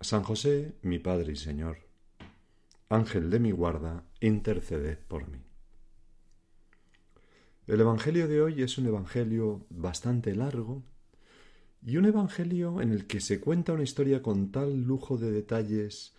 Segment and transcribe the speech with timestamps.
[0.00, 1.78] San José, mi Padre y Señor,
[2.88, 5.40] Ángel de mi guarda, interceded por mí.
[7.66, 10.84] El Evangelio de hoy es un Evangelio bastante largo
[11.84, 16.14] y un Evangelio en el que se cuenta una historia con tal lujo de detalles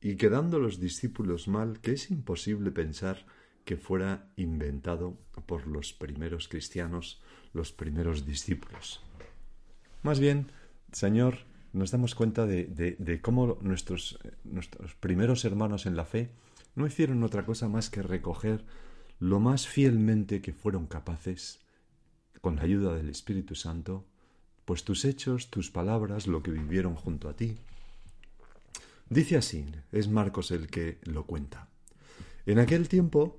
[0.00, 3.26] y quedando los discípulos mal que es imposible pensar
[3.64, 7.20] que fuera inventado por los primeros cristianos,
[7.52, 9.02] los primeros discípulos.
[10.04, 10.52] Más bien,
[10.92, 11.38] Señor,
[11.78, 16.30] nos damos cuenta de, cómo nuestros, nuestros primeros hermanos en la fe
[16.74, 18.64] no hicieron otra cosa más que recoger
[19.20, 21.60] lo más fielmente que fueron capaces,
[22.40, 24.04] con la ayuda del Espíritu Santo,
[24.64, 27.56] pues tus hechos, tus palabras, lo que vivieron junto a ti.
[29.08, 31.68] Dice así, es Marcos el que lo cuenta.
[32.46, 33.36] En aquel tiempo,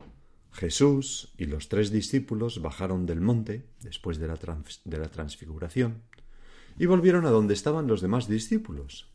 [0.51, 4.37] Jesús y los tres discípulos bajaron del monte, después de la,
[4.85, 6.01] de la transfiguración,
[6.79, 9.11] y volvieron a donde estaban los demás discípulos.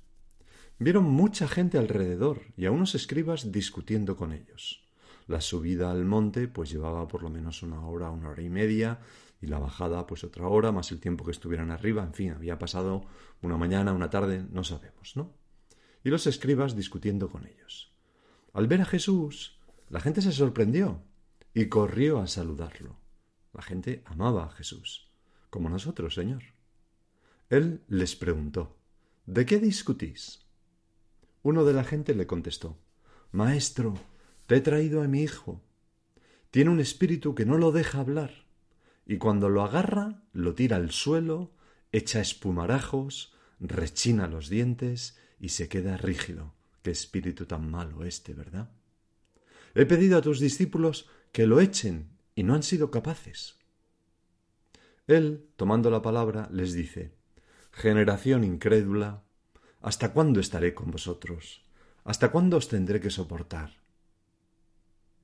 [0.79, 4.85] Vieron mucha gente alrededor y a unos escribas discutiendo con ellos.
[5.27, 9.01] La subida al monte pues llevaba por lo menos una hora, una hora y media,
[9.41, 12.59] y la bajada pues otra hora, más el tiempo que estuvieran arriba, en fin, había
[12.59, 13.07] pasado
[13.41, 15.33] una mañana, una tarde, no sabemos, ¿no?
[16.03, 17.95] Y los escribas discutiendo con ellos.
[18.53, 19.59] Al ver a Jesús,
[19.89, 21.03] la gente se sorprendió
[21.55, 22.99] y corrió a saludarlo.
[23.55, 25.11] La gente amaba a Jesús,
[25.49, 26.54] como nosotros, Señor.
[27.55, 28.77] Él les preguntó,
[29.27, 30.41] ¿De qué discutís?
[31.45, 32.81] Uno de la gente le contestó,
[33.31, 33.95] Maestro,
[34.49, 35.63] te he traído a mi hijo.
[36.51, 38.49] Tiene un espíritu que no lo deja hablar,
[39.07, 41.53] y cuando lo agarra, lo tira al suelo,
[41.93, 46.55] echa espumarajos, rechina los dientes y se queda rígido.
[46.83, 48.69] Qué espíritu tan malo este, ¿verdad?
[49.77, 53.61] He pedido a tus discípulos que lo echen y no han sido capaces.
[55.07, 57.15] Él, tomando la palabra, les dice,
[57.75, 59.25] Generación incrédula,
[59.81, 61.65] ¿hasta cuándo estaré con vosotros?
[62.05, 63.71] ¿Hasta cuándo os tendré que soportar?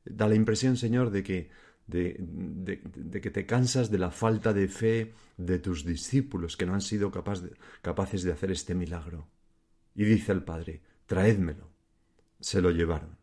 [0.05, 1.51] Da la impresión, Señor, de que,
[1.87, 6.81] de, que te cansas de la falta de fe de tus discípulos que no han
[6.81, 7.41] sido capaz
[7.83, 9.29] capaces de hacer este milagro.
[9.95, 11.71] Y dice el Padre, traédmelo.
[12.41, 13.17] Se lo llevaron.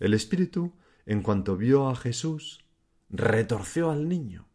[0.00, 0.72] El Espíritu,
[1.04, 2.64] en cuanto vio a Jesús,
[3.10, 4.47] retorció al niño.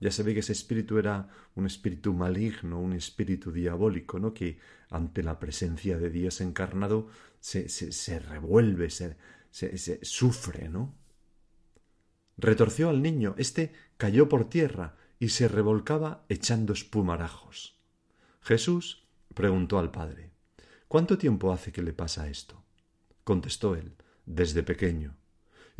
[0.00, 4.32] Ya se ve que ese espíritu era un espíritu maligno, un espíritu diabólico, ¿no?
[4.32, 9.16] Que ante la presencia de Dios encarnado se, se, revuelve, se,
[9.50, 10.94] se, se sufre, ¿no?
[12.38, 17.78] Retorció al niño, éste cayó por tierra y se revolcaba echando espumarajos.
[18.40, 20.30] Jesús preguntó al padre
[20.88, 22.64] ¿Cuánto tiempo hace que le pasa esto?
[23.22, 23.94] Contestó él
[24.24, 25.19] Desde pequeño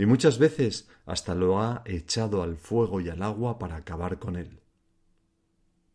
[0.01, 4.37] y muchas veces hasta lo ha echado al fuego y al agua para acabar con
[4.37, 4.61] él.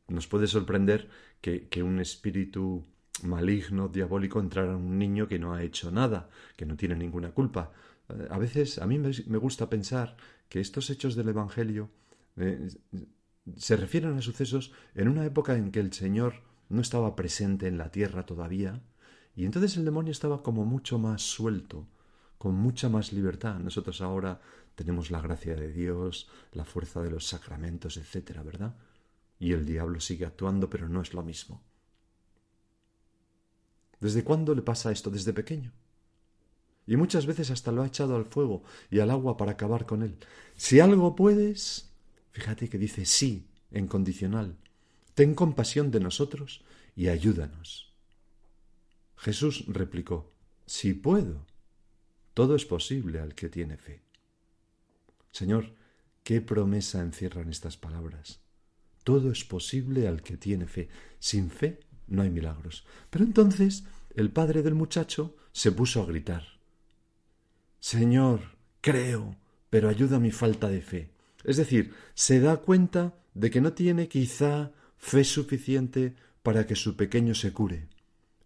[0.07, 1.09] Nos puede sorprender
[1.41, 2.85] que, que, un espíritu
[3.23, 7.31] maligno, diabólico, entrara en un niño que no ha hecho nada, que no tiene ninguna
[7.31, 7.71] culpa.
[8.29, 10.17] A veces a mí me gusta pensar
[10.49, 11.89] que estos hechos del Evangelio
[12.37, 12.69] eh,
[13.57, 17.79] se refieren a sucesos en una época en que el Señor no estaba presente en
[17.79, 18.83] la tierra todavía,
[19.35, 21.87] y entonces el demonio estaba como mucho más suelto,
[22.37, 23.59] con mucha más libertad.
[23.59, 24.41] Nosotros ahora
[24.75, 28.75] tenemos la gracia de Dios, la fuerza de los sacramentos, etcétera, ¿verdad?
[29.39, 31.61] Y el diablo sigue actuando, pero no es lo mismo.
[33.99, 35.09] ¿Desde cuándo le pasa esto?
[35.09, 35.71] Desde pequeño.
[36.87, 40.03] Y muchas veces hasta lo ha echado al fuego y al agua para acabar con
[40.03, 40.17] él.
[40.55, 41.89] Si algo puedes,
[42.31, 44.57] fíjate que dice sí en condicional.
[45.15, 46.63] Ten compasión de nosotros
[46.95, 47.93] y ayúdanos.
[49.15, 50.31] Jesús replicó,
[50.65, 51.45] si puedo.
[52.35, 54.01] Todo es posible al que tiene fe.
[55.31, 55.73] Señor,
[56.21, 58.41] qué promesa encierran estas palabras.
[59.05, 60.89] Todo es posible al que tiene fe.
[61.17, 62.85] Sin fe no hay milagros.
[63.09, 63.85] Pero entonces
[64.15, 66.43] el padre del muchacho se puso a gritar.
[67.79, 68.41] Señor,
[68.81, 69.37] creo,
[69.69, 71.11] pero ayuda mi falta de fe.
[71.45, 76.97] Es decir, se da cuenta de que no tiene quizá fe suficiente para que su
[76.97, 77.87] pequeño se cure.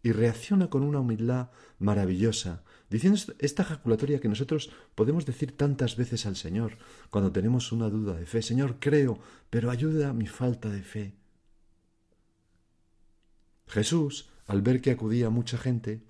[0.01, 6.25] Y reacciona con una humildad maravillosa, diciendo esta ejaculatoria que nosotros podemos decir tantas veces
[6.25, 6.77] al Señor
[7.09, 8.41] cuando tenemos una duda de fe.
[8.41, 9.19] Señor, creo,
[9.49, 11.15] pero ayuda mi falta de fe.
[13.67, 16.01] Jesús, al ver que acudía mucha gente,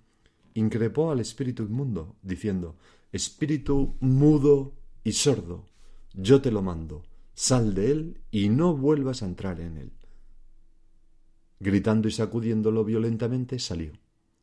[0.54, 2.78] increpó al espíritu inmundo, diciendo,
[3.12, 5.66] Espíritu mudo y sordo,
[6.14, 9.92] yo te lo mando, sal de él y no vuelvas a entrar en él.
[11.60, 13.92] Gritando y sacudiéndolo violentamente, salió.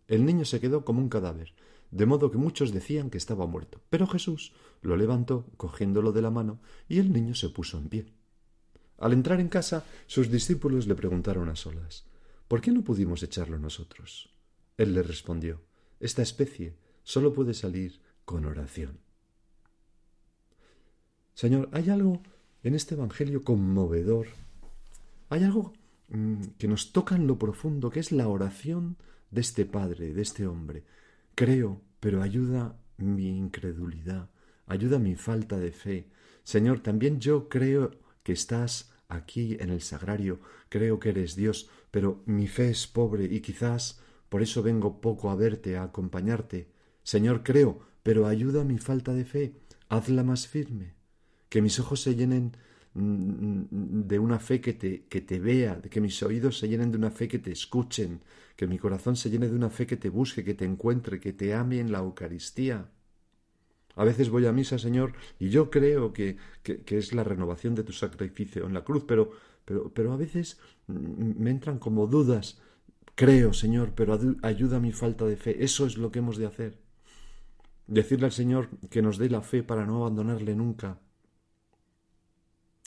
[0.06, 1.54] El niño se quedó como un cadáver,
[1.90, 3.80] de modo que muchos decían que estaba muerto.
[3.90, 4.52] Pero Jesús
[4.82, 8.06] lo levantó, cogiéndolo de la mano, y el niño se puso en pie.
[8.98, 12.06] Al entrar en casa, sus discípulos le preguntaron a solas
[12.48, 14.30] ¿Por qué no pudimos echarlo nosotros?
[14.76, 15.62] Él le respondió
[16.00, 18.98] Esta especie sólo puede salir con oración.
[21.34, 22.22] Señor, hay algo
[22.62, 24.26] en este Evangelio conmovedor.
[25.28, 25.72] Hay algo
[26.58, 28.96] que nos toca en lo profundo, que es la oración
[29.30, 30.84] de este Padre, de este hombre.
[31.34, 34.30] Creo, pero ayuda mi incredulidad,
[34.66, 36.08] ayuda mi falta de fe.
[36.44, 37.90] Señor, también yo creo
[38.22, 43.24] que estás aquí en el sagrario, creo que eres Dios, pero mi fe es pobre
[43.24, 46.68] y quizás por eso vengo poco a verte, a acompañarte.
[47.02, 49.54] Señor, creo, pero ayuda mi falta de fe,
[49.88, 50.94] hazla más firme,
[51.48, 56.00] que mis ojos se llenen mm, de una fe que te, que te vea, que
[56.00, 58.22] mis oídos se llenen de una fe que te escuchen,
[58.56, 61.34] que mi corazón se llene de una fe que te busque, que te encuentre, que
[61.34, 62.88] te ame en la Eucaristía.
[63.96, 67.84] A veces voy a misa, Señor, y yo creo que, que, es la renovación de
[67.84, 69.30] tu sacrificio en la cruz, pero,
[69.64, 72.60] pero, pero a veces me entran como dudas.
[73.14, 75.64] Creo, Señor, pero ayuda a mi falta de fe.
[75.64, 76.78] Eso es lo que hemos de hacer.
[77.86, 80.98] Decirle al Señor que nos dé la fe para no abandonarle nunca.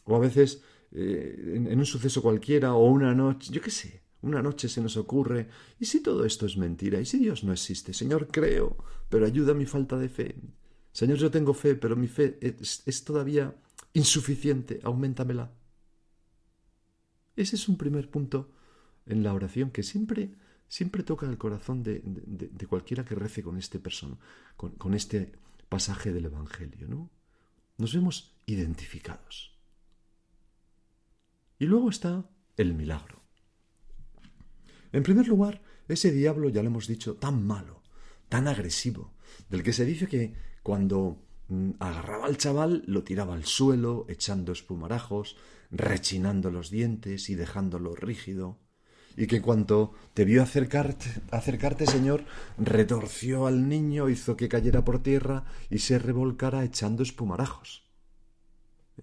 [0.09, 4.41] O a veces, eh, en, un suceso cualquiera, o una noche, yo qué sé, una
[4.41, 5.47] noche se nos ocurre,
[5.79, 6.99] ¿y si todo esto es mentira?
[6.99, 7.93] ¿Y si Dios no existe?
[7.93, 8.75] Señor, creo,
[9.07, 10.35] pero ayuda a mi falta de fe.
[10.91, 13.55] Señor, yo tengo fe, pero mi fe es, todavía
[13.93, 15.53] insuficiente, aumentamela.
[17.35, 18.51] Ese es un primer punto
[19.05, 20.33] en la oración que siempre,
[20.67, 22.01] siempre toca el corazón de,
[22.67, 24.17] cualquiera que rece con este persona,
[24.57, 25.33] con, con, este
[25.69, 27.11] pasaje del Evangelio, ¿no?
[27.77, 29.58] Nos vemos identificados.
[31.59, 32.25] Y luego está
[32.55, 33.21] el milagro.
[34.93, 37.83] En primer lugar, ese diablo, ya lo hemos dicho, tan malo,
[38.29, 39.13] tan agresivo,
[39.49, 40.33] del que se dice que
[40.63, 45.35] cuando mm, agarraba al chaval lo tiraba al suelo, echando espumarajos,
[45.69, 48.59] rechinando los dientes y dejándolo rígido,
[49.17, 52.23] y que cuando te vio acercarte, acercarte, Señor,
[52.57, 57.88] retorció al niño, hizo que cayera por tierra y se revolcara echando espumarajos.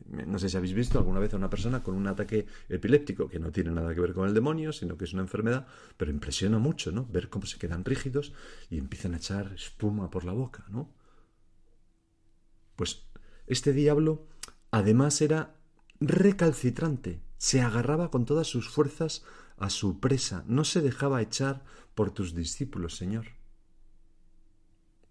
[0.07, 3.39] No sé si habéis visto alguna vez a una persona con un ataque epiléptico, que
[3.39, 5.67] no tiene nada que ver con el demonio, sino que es una enfermedad,
[5.97, 7.07] pero impresiona mucho, ¿no?
[7.07, 8.33] Ver cómo se quedan rígidos
[8.71, 10.93] y empiezan a echar espuma por la boca, ¿no?
[12.77, 13.07] Pues
[13.47, 14.27] este diablo
[14.71, 15.57] además era
[16.01, 19.25] recalcitrante, se agarraba con todas sus fuerzas
[19.57, 21.65] a su presa, no se dejaba echar
[21.95, 23.36] por tus discípulos, Señor.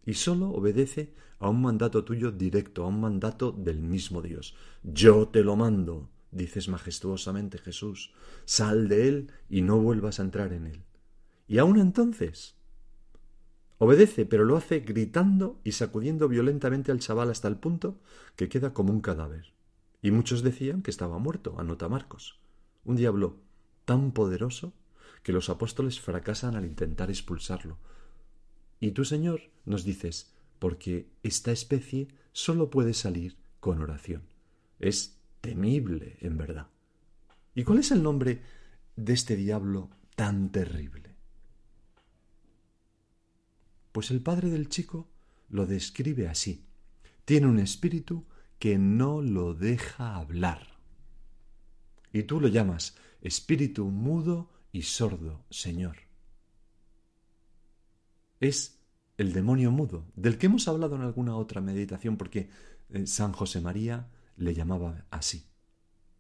[0.06, 4.56] Y sólo obedece a un mandato tuyo directo, a un mandato del mismo Dios.
[4.84, 8.14] Yo te lo mando, dices majestuosamente Jesús,
[8.46, 10.84] sal de él y no vuelvas a entrar en él.
[11.48, 12.56] Y aún entonces
[13.78, 18.00] Obedece, pero lo hace gritando y sacudiendo violentamente al chaval hasta el punto
[18.38, 19.54] que queda como un cadáver.
[20.02, 22.40] Y muchos decían que estaba muerto, anota Marcos.
[22.86, 23.38] Un diablo
[23.84, 24.74] tan poderoso
[25.24, 27.78] que los apóstoles fracasan al intentar expulsarlo.
[28.80, 34.24] Y tú, Señor, nos dices, porque esta especie sólo puede salir con oración.
[34.80, 36.68] Es temible, en verdad.
[37.54, 38.42] ¿Y cuál es el nombre
[38.96, 41.16] de este diablo tan terrible?
[43.92, 45.08] Pues el padre del chico
[45.50, 46.66] lo describe así.
[47.24, 48.26] Tiene un espíritu
[48.60, 50.80] que no lo deja hablar.
[52.12, 56.05] Y tú lo llamas espíritu mudo y sordo, Señor.
[58.40, 58.80] Es
[59.18, 62.50] el demonio mudo, del que hemos hablado en alguna otra meditación, porque
[62.90, 65.46] eh, San José María le llamaba así.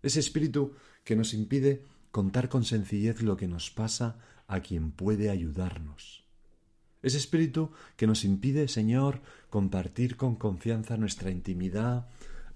[0.01, 5.29] Ese espíritu que nos impide contar con sencillez lo que nos pasa a quien puede
[5.29, 6.25] ayudarnos.
[7.01, 12.07] Ese espíritu que nos impide, Señor, compartir con confianza nuestra intimidad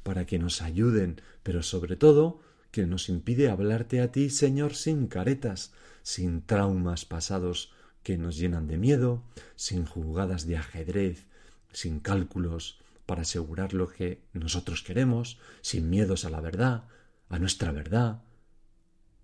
[0.03, 5.07] para que nos ayuden, pero sobre todo que nos impide hablarte a ti, Señor, sin
[5.07, 7.73] caretas, sin traumas pasados
[8.09, 9.21] que nos llenan de miedo,
[9.55, 11.27] sin jugadas de ajedrez,
[11.71, 16.85] sin cálculos para asegurar lo que nosotros queremos, sin miedos a la verdad,
[17.29, 18.23] a nuestra verdad.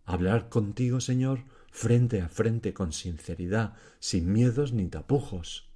[0.05, 5.67] Hablar contigo, Señor, frente a frente, con sinceridad, sin miedos ni tapujos.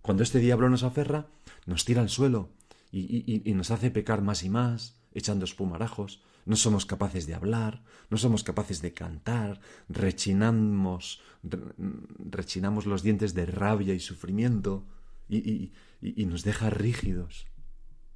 [0.00, 1.26] Cuando este diablo nos aferra,
[1.64, 2.50] nos tira al suelo
[2.92, 7.82] y, y nos hace pecar más y más, echando espumarajos, no somos capaces de hablar,
[8.08, 11.20] no somos capaces de cantar, rechinamos,
[12.30, 14.86] rechinamos los dientes de rabia y sufrimiento
[15.28, 15.72] y,
[16.26, 17.46] nos deja rígidos.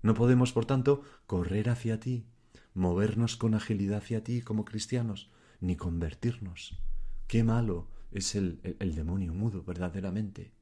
[0.03, 2.25] No podemos, por tanto, correr hacia ti,
[2.73, 6.79] movernos con agilidad hacia ti como cristianos, ni convertirnos.
[7.27, 8.61] Qué malo es el
[8.95, 10.60] demonio mudo, verdaderamente.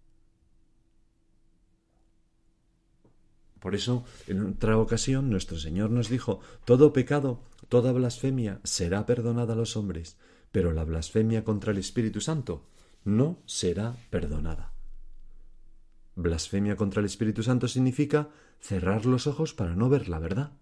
[3.60, 9.54] Por eso, en otra ocasión, nuestro Señor nos dijo, todo pecado, toda blasfemia será perdonada
[9.54, 10.16] a los hombres,
[10.52, 12.66] pero la blasfemia contra el Espíritu Santo
[13.04, 14.72] no será perdonada.
[16.14, 18.28] Blasfemia contra el Espíritu Santo significa
[18.60, 20.52] cerrar los ojos para no ver la verdad,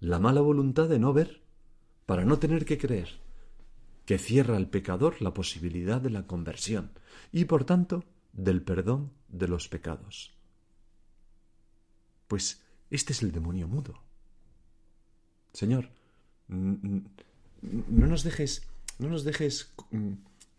[0.00, 1.42] la mala voluntad de no ver,
[2.06, 3.20] para no tener que creer,
[4.04, 6.90] que cierra al pecador la posibilidad de la conversión
[7.30, 10.41] y, por tanto, del perdón de los pecados.
[12.32, 14.02] Pues este es el demonio mudo.
[15.52, 15.90] Señor,
[16.48, 17.02] no
[18.06, 18.66] nos dejes,
[18.98, 20.12] no nos dejes mm,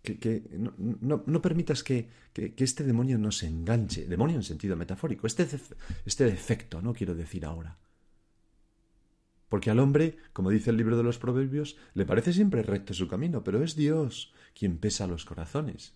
[0.04, 5.48] que, no, permitas que, que, este demonio nos enganche, demonio en sentido metafórico, este,
[6.06, 7.80] este defecto, no quiero decir ahora.
[9.50, 13.08] Porque al hombre, como dice el libro de los Proverbios, le parece siempre recto su
[13.08, 15.96] camino, pero es Dios quien pesa los corazones.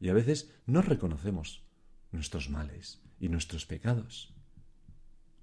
[0.00, 1.62] Y a veces no reconocemos
[2.10, 4.33] nuestros males y nuestros pecados.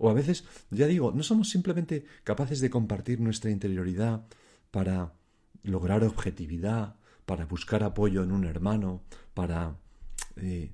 [0.03, 4.25] O a veces, ya digo, no somos simplemente capaces de compartir nuestra interioridad
[4.72, 5.13] para
[5.62, 6.96] lograr objetividad,
[7.27, 9.03] para buscar apoyo en un hermano,
[9.36, 9.75] para...
[10.38, 10.72] Eh,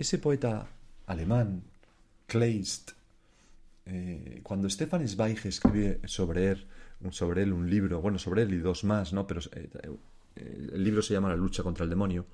[0.00, 0.66] ese poeta
[1.06, 1.62] alemán,
[2.26, 2.90] Kleist,
[3.86, 6.66] eh, cuando Stefan Zweig escribe sobre él,
[7.10, 9.28] sobre él un libro, bueno, sobre él y dos más, ¿no?
[9.28, 9.68] Pero eh,
[10.72, 12.26] el libro se llama La lucha contra el demonio,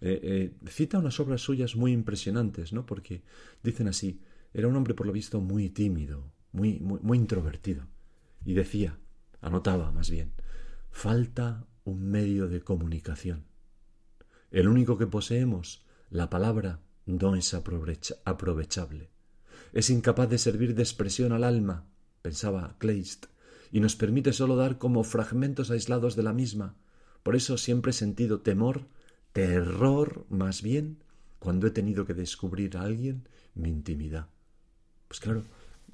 [0.00, 2.86] eh, eh, cita unas obras suyas muy impresionantes, ¿no?
[2.86, 3.22] Porque
[3.62, 4.20] dicen así,
[4.54, 7.86] era un hombre por lo visto muy tímido, muy, muy, introvertido.
[8.44, 8.98] Y decía,
[9.40, 10.32] anotaba más bien,
[10.90, 13.44] falta un medio de comunicación.
[14.50, 19.10] El único que poseemos, la palabra, no es aprovechable.
[19.72, 21.86] Es incapaz de servir de expresión al alma,
[22.22, 23.26] pensaba Kleist,
[23.70, 26.76] y nos permite sólo dar como fragmentos aislados de la misma.
[27.22, 28.88] Por eso siempre he sentido temor
[29.32, 31.02] terror más bien
[31.38, 34.28] cuando he tenido que descubrir a alguien mi intimidad.
[35.08, 35.44] Pues claro,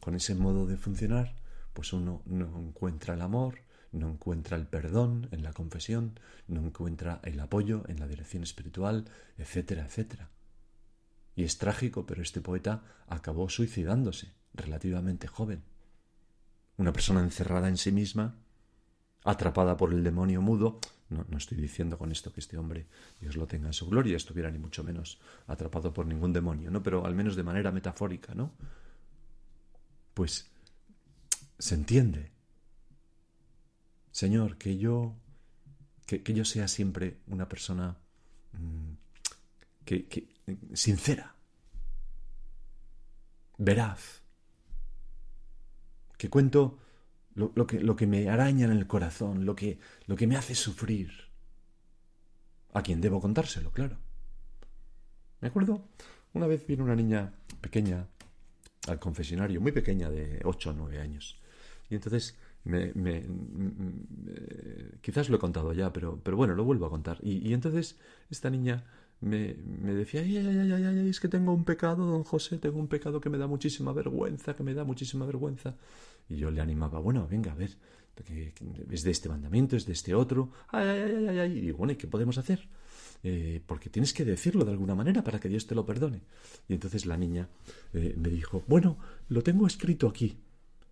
[0.00, 1.36] con ese modo de funcionar,
[1.72, 3.58] pues uno no encuentra el amor,
[3.92, 9.06] no encuentra el perdón en la confesión, no encuentra el apoyo en la dirección espiritual,
[9.38, 10.30] etcétera, etcétera.
[11.34, 15.62] Y es trágico, pero este poeta acabó suicidándose, relativamente joven.
[16.78, 18.36] Una persona encerrada en sí misma,
[19.24, 22.86] atrapada por el demonio mudo, no, estoy diciendo con esto que este hombre,
[23.20, 26.82] Dios lo tenga en su gloria, estuviera ni mucho menos atrapado por ningún demonio, ¿no?
[26.82, 28.52] Pero al menos de manera metafórica, ¿no?
[30.14, 30.50] Pues
[31.58, 32.32] se entiende.
[34.10, 35.14] Señor, que yo,
[36.06, 37.96] que, yo sea siempre una persona
[38.52, 38.92] mm,
[39.84, 40.34] que, que,
[40.74, 41.36] sincera,
[43.58, 44.22] veraz,
[46.16, 46.78] que cuento
[47.36, 50.54] lo, que, lo que me araña en el corazón, lo que, lo que me hace
[50.54, 51.12] sufrir.
[52.72, 53.96] A quien debo contárselo, claro.
[55.40, 55.86] Me acuerdo,
[56.32, 58.06] una vez vino una niña pequeña
[58.88, 61.40] al confesionario, muy pequeña, de ocho o nueve años.
[61.90, 63.24] Y entonces me, me,
[65.00, 67.18] quizás lo he contado ya, pero, pero bueno, lo vuelvo a contar.
[67.22, 67.98] Y, y entonces
[68.30, 68.84] esta niña
[69.20, 69.54] me,
[69.94, 73.20] decía, ay, ay, ay, ay, es que tengo un pecado, don José, tengo un pecado
[73.20, 75.74] que me da muchísima vergüenza, que me da muchísima vergüenza.
[76.28, 77.76] Y yo le animaba, bueno, venga, a ver,
[78.90, 81.58] es de este mandamiento, es de este otro, ay, ay, ay, ay, ay.
[81.68, 82.68] y bueno, ¿y qué podemos hacer?
[83.22, 86.22] Eh, porque tienes que decirlo de alguna manera para que Dios te lo perdone.
[86.68, 87.48] Y entonces la niña
[87.94, 90.38] eh, me dijo, bueno, lo tengo escrito aquí.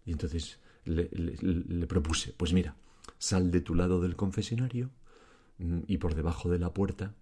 [0.06, 2.76] Y entonces le, le propuse, pues mira,
[3.18, 4.90] sal de tu lado del confesionario
[5.58, 7.14] mm, y por debajo de la puerta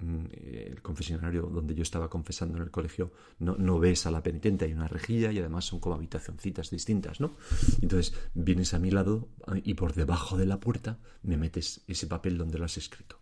[0.00, 4.64] el confesionario donde yo estaba confesando en el colegio no, no ves a la penitente,
[4.64, 7.36] hay una rejilla y además son como habitacioncitas distintas, ¿no?
[7.82, 12.06] Entonces vienes a mi lado ah, y por debajo de la puerta me metes ese
[12.06, 13.18] papel donde lo has escrito.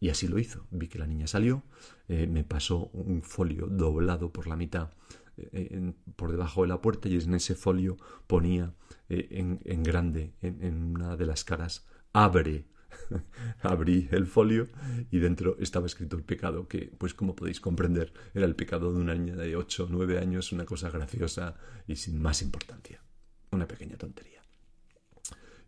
[0.00, 0.66] Y así lo hizo.
[0.70, 1.64] Vi que la niña salió,
[2.06, 4.92] eh, me pasó un folio doblado por la mitad
[5.36, 7.96] eh, por debajo de la puerta y en ese folio
[8.26, 8.74] ponía
[9.08, 12.66] eh, en, en grande, en, en una de las caras, abre.
[13.62, 14.68] Abrí el folio
[15.10, 19.00] y dentro estaba escrito el pecado, que, pues como podéis comprender, era el pecado de
[19.00, 23.02] una niña de 8 o 9 años, una cosa graciosa y sin más importancia.
[23.50, 24.42] Una pequeña tontería.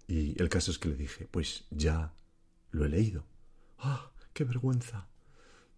[0.07, 2.13] Y el caso es que le dije, pues ya
[2.73, 3.25] lo he leído.
[3.79, 5.09] ¡Ah, qué vergüenza!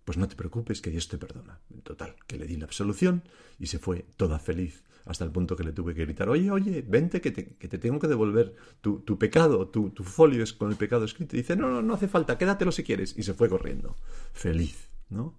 [0.04, 1.60] Pues no te preocupes, que Dios te perdona.
[1.70, 3.22] En total, que le di la absolución
[3.58, 6.82] y se fue toda feliz, hasta el punto que le tuve que gritar, oye, oye,
[6.86, 10.52] vente que te, que te tengo que devolver tu, tu pecado, tu, tu folio es
[10.52, 11.36] con el pecado escrito.
[11.36, 13.14] Y dice, no, no, no hace falta, quédatelo si quieres.
[13.18, 13.96] Y se fue corriendo.
[14.32, 15.34] Feliz, ¿no?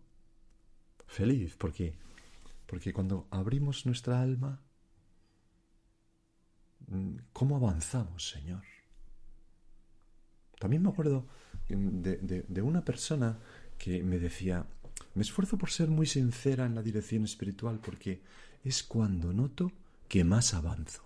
[1.07, 1.93] Feliz, porque,
[2.65, 4.61] porque cuando abrimos nuestra alma,
[6.87, 8.63] mm, ¿cómo avanzamos, Señor?
[10.59, 11.27] También me acuerdo
[11.67, 13.39] de, de- de una persona
[13.77, 14.65] que me decía,
[15.15, 18.21] me esfuerzo por ser muy sincera en la dirección espiritual porque
[18.63, 19.71] es cuando noto
[20.07, 21.03] que más avanzo.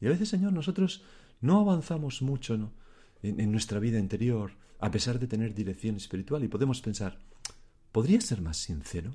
[0.00, 1.04] Y a veces, Señor, nosotros
[1.40, 2.72] no avanzamos mucho ¿no?
[3.22, 7.18] en, nuestra vida interior a pesar de tener dirección espiritual y podemos pensar,
[7.92, 9.14] ¿podría ser más sincero?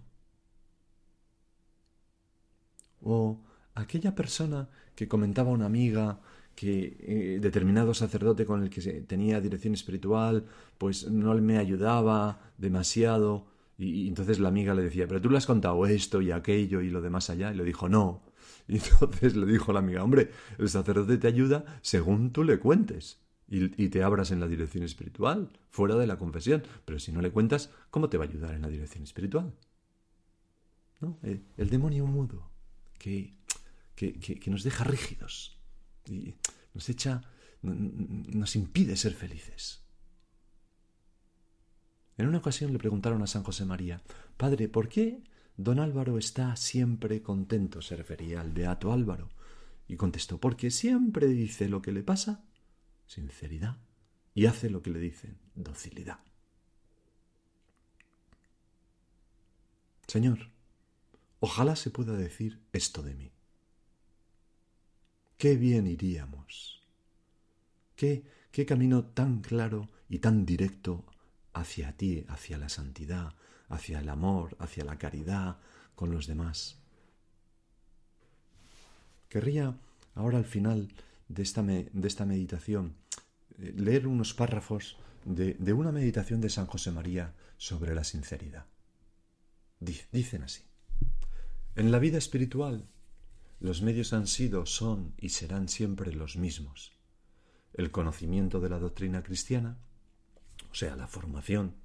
[3.02, 3.44] O
[3.76, 6.20] aquella persona que comentaba una amiga
[6.56, 10.46] que eh, determinado sacerdote con el que tenía dirección espiritual,
[10.78, 13.51] pues no me ayudaba demasiado.
[13.82, 16.90] Y, entonces la amiga le decía, pero tú le has contado esto y aquello y
[16.90, 17.52] lo demás allá.
[17.52, 18.24] Y le dijo, no.
[18.68, 23.20] Y entonces le dijo la amiga, hombre, el sacerdote te ayuda según tú le cuentes
[23.50, 26.64] y, te abras en la dirección espiritual, fuera de la confesión.
[26.86, 29.54] Pero si no le cuentas, ¿cómo te va a ayudar en la dirección espiritual?
[31.02, 31.18] ¿No?
[31.24, 32.50] El, el demonio mudo
[32.98, 33.34] que,
[33.96, 35.58] que, nos deja rígidos
[36.06, 36.36] y
[36.74, 37.24] nos echa,
[37.62, 39.81] nos impide ser felices.
[42.18, 44.02] En una ocasión le preguntaron a San José María,
[44.38, 45.24] Padre, ¿por qué
[45.58, 47.82] don Álvaro está siempre contento?
[47.82, 49.30] Se refería al beato Álvaro.
[49.88, 52.46] Y contestó, porque siempre dice lo que le pasa,
[53.08, 53.78] sinceridad,
[54.34, 56.20] y hace lo que le dicen, docilidad.
[60.08, 60.50] Señor,
[61.40, 63.32] ojalá se pueda decir esto de mí.
[65.38, 66.82] Qué bien iríamos.
[67.96, 71.06] Qué, qué camino tan claro y tan directo
[71.54, 73.34] hacia ti, hacia la santidad,
[73.70, 75.58] hacia el amor, hacia la caridad
[75.96, 76.78] con los demás.
[79.30, 79.78] Querría
[80.16, 80.90] ahora al final
[81.30, 81.62] de esta,
[82.26, 82.96] meditación
[83.58, 88.66] eh, leer unos párrafos de, de una meditación de San José María sobre la sinceridad.
[89.80, 90.64] Di- Dicen así.
[91.76, 92.86] En la vida espiritual,
[93.62, 96.92] los medios han sido, son y serán siempre los mismos.
[97.74, 99.78] El conocimiento de la doctrina cristiana,
[100.72, 101.76] o sea, la formación,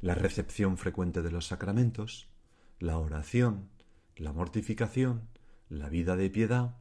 [0.00, 2.28] la recepción frecuente de los sacramentos,
[2.78, 3.68] la oración,
[4.16, 5.28] la mortificación,
[5.68, 6.76] la vida de piedad,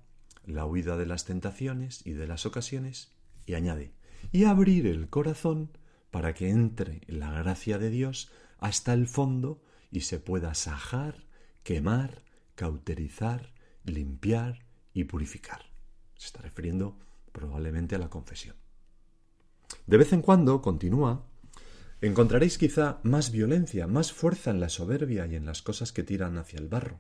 [0.46, 3.14] la huida de las tentaciones y de las ocasiones,
[3.46, 3.94] y añade,
[4.32, 5.78] y abrir el corazón
[6.12, 11.26] para que entre la gracia de Dios hasta el fondo y se pueda sajar,
[11.64, 12.24] quemar,
[12.56, 13.54] cauterizar,
[13.84, 15.62] limpiar y purificar.
[16.16, 17.00] Se está refiriendo
[17.32, 18.56] probablemente a la confesión.
[19.88, 21.26] De vez en cuando, continúa,
[22.08, 26.38] encontraréis quizá más violencia, más fuerza en la soberbia y en las cosas que tiran
[26.38, 27.00] hacia el barro.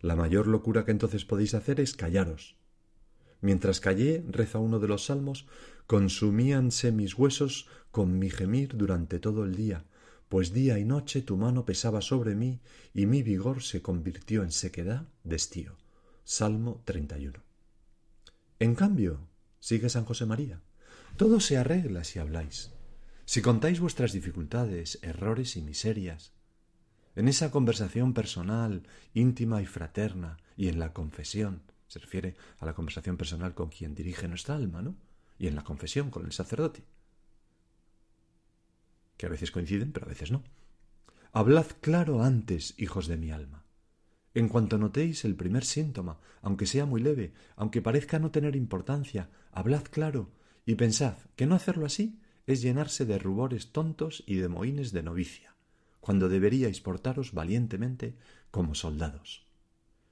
[0.00, 2.56] La mayor locura que entonces podéis hacer es callaros.
[3.40, 5.46] Mientras callé, reza uno de los salmos,
[5.88, 9.84] consumíanse mis huesos con mi gemir durante todo el día,
[10.28, 12.60] pues día y noche tu mano pesaba sobre mí
[12.94, 15.76] y mi vigor se convirtió en sequedad de estío.
[16.22, 17.42] Salmo 31.
[18.60, 19.18] En cambio,
[19.58, 20.60] sigue San José María,
[21.16, 22.75] todo se arregla si habláis.
[23.26, 26.32] Si contáis vuestras dificultades, errores y miserias,
[27.16, 28.84] en esa conversación personal,
[29.14, 33.96] íntima y fraterna, y en la confesión, se refiere a la conversación personal con quien
[33.96, 34.94] dirige nuestra alma, ¿no?
[35.40, 36.84] Y en la confesión con el sacerdote,
[39.16, 40.44] que a veces coinciden, pero a veces no.
[41.32, 43.64] Hablad claro antes, hijos de mi alma.
[44.34, 49.30] En cuanto notéis el primer síntoma, aunque sea muy leve, aunque parezca no tener importancia,
[49.50, 50.30] hablad claro
[50.64, 55.02] y pensad que no hacerlo así es llenarse de rubores tontos y de mohines de
[55.02, 55.54] novicia,
[56.00, 58.16] cuando deberíais portaros valientemente
[58.50, 59.46] como soldados.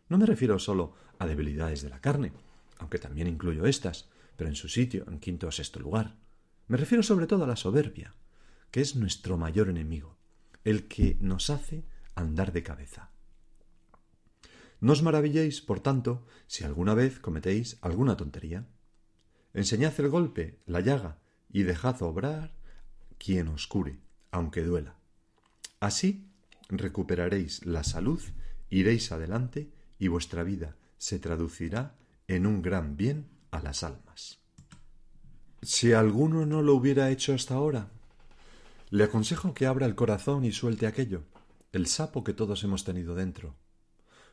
[0.09, 2.33] No me refiero solo a debilidades de la carne,
[2.79, 6.16] aunque también incluyo estas, pero en su sitio, en quinto o sexto lugar.
[6.66, 8.14] Me refiero sobre todo a la soberbia,
[8.70, 10.16] que es nuestro mayor enemigo,
[10.64, 13.11] el que nos hace andar de cabeza.
[14.81, 18.66] No os maravilléis, por tanto, si alguna vez cometéis alguna tontería.
[19.55, 21.18] Enseñad el golpe, la llaga,
[21.55, 22.53] y dejad obrar
[23.17, 24.01] quien os cure,
[24.33, 24.97] aunque duela.
[25.79, 26.27] Así
[26.69, 28.21] recuperaréis la salud,
[28.71, 31.95] iréis adelante y vuestra vida se traducirá
[32.27, 34.40] en un gran bien a las almas.
[35.62, 37.88] Si alguno no lo hubiera hecho hasta ahora,
[38.90, 41.23] le aconsejo que abra el corazón y suelte aquello,
[41.71, 43.55] el sapo que todos hemos tenido dentro.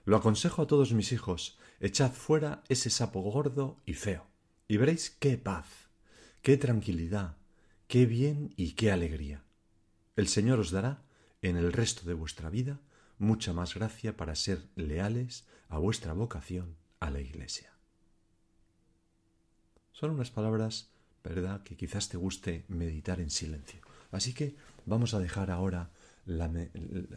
[0.06, 4.26] Lo aconsejo a todos mis hijos, echad fuera ese sapo gordo y feo,
[4.68, 5.91] y veréis qué paz,
[6.42, 7.38] qué tranquilidad,
[7.88, 9.44] qué bien y qué alegría.
[10.16, 11.04] El Señor os dará,
[11.42, 12.80] en el resto de vuestra vida,
[13.18, 17.72] mucha más gracia para ser leales a vuestra vocación a la Iglesia.
[19.92, 20.90] Son unas palabras,
[21.24, 23.82] ¿verdad?, que quizás te guste meditar en silencio.
[24.12, 25.92] Así que vamos a dejar ahora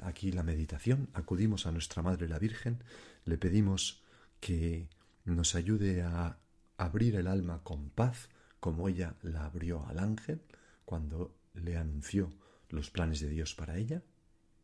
[0.03, 2.83] aquí la meditación, acudimos a nuestra Madre la Virgen,
[3.25, 4.03] le pedimos
[4.41, 4.89] que
[5.25, 6.39] nos ayude a
[6.77, 8.29] abrir el alma con paz,
[8.65, 10.41] como ella la abrió al ángel
[10.87, 12.33] cuando le anunció
[12.71, 14.03] los planes de Dios para ella.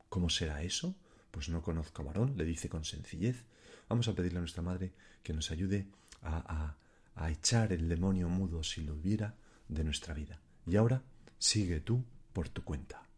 [0.09, 0.97] ¿Cómo será eso?
[1.31, 3.45] Pues no conozco varón, le dice con sencillez.
[3.91, 5.87] Vamos a pedirle a nuestra Madre que nos ayude
[6.23, 6.39] a,
[7.15, 9.35] a, a echar el demonio mudo, si lo hubiera,
[9.69, 10.41] de nuestra vida.
[10.67, 11.03] Y ahora
[11.39, 13.10] sigue tú por tu cuenta.